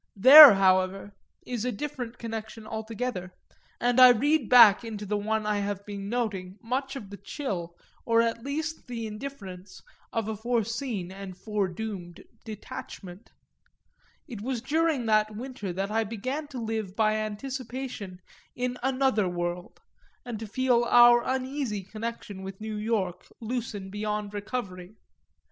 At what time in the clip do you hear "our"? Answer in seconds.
20.83-21.21